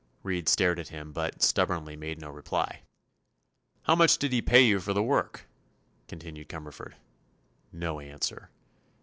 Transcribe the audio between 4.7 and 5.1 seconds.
for the